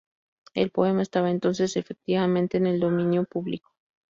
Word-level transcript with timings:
El 0.55 0.71
poema 0.71 1.03
estaba 1.03 1.29
entonces, 1.29 1.77
efectivamente 1.77 2.57
en 2.57 2.65
el 2.65 2.79
dominio 2.79 3.23
público. 3.25 3.69